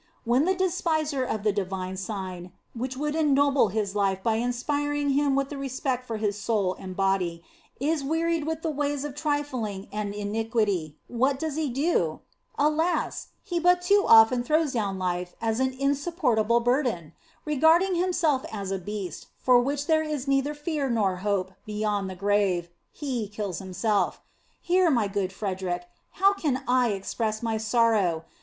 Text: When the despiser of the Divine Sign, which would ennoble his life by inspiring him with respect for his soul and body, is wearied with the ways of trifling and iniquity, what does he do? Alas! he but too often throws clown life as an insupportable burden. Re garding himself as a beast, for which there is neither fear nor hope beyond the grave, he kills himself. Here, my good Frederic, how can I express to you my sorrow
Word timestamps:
When 0.25 0.45
the 0.45 0.55
despiser 0.55 1.23
of 1.23 1.43
the 1.43 1.51
Divine 1.53 1.95
Sign, 1.95 2.53
which 2.73 2.97
would 2.97 3.13
ennoble 3.15 3.67
his 3.67 3.93
life 3.95 4.23
by 4.23 4.37
inspiring 4.39 5.11
him 5.11 5.35
with 5.35 5.51
respect 5.53 6.07
for 6.07 6.17
his 6.17 6.41
soul 6.41 6.73
and 6.79 6.95
body, 6.97 7.43
is 7.79 8.03
wearied 8.03 8.47
with 8.47 8.63
the 8.63 8.71
ways 8.71 9.03
of 9.03 9.13
trifling 9.13 9.87
and 9.91 10.15
iniquity, 10.15 10.97
what 11.07 11.37
does 11.37 11.55
he 11.55 11.69
do? 11.69 12.21
Alas! 12.57 13.27
he 13.43 13.59
but 13.59 13.83
too 13.83 14.03
often 14.07 14.41
throws 14.43 14.71
clown 14.71 14.97
life 14.97 15.35
as 15.39 15.59
an 15.59 15.71
insupportable 15.71 16.61
burden. 16.61 17.13
Re 17.45 17.57
garding 17.57 17.93
himself 17.93 18.43
as 18.51 18.71
a 18.71 18.79
beast, 18.79 19.27
for 19.37 19.59
which 19.59 19.85
there 19.85 20.01
is 20.01 20.27
neither 20.27 20.55
fear 20.55 20.89
nor 20.89 21.17
hope 21.17 21.51
beyond 21.67 22.09
the 22.09 22.15
grave, 22.15 22.69
he 22.91 23.27
kills 23.27 23.59
himself. 23.59 24.19
Here, 24.63 24.89
my 24.89 25.07
good 25.07 25.31
Frederic, 25.31 25.87
how 26.13 26.33
can 26.33 26.63
I 26.67 26.87
express 26.89 27.41
to 27.41 27.43
you 27.43 27.45
my 27.49 27.57
sorrow 27.59 28.25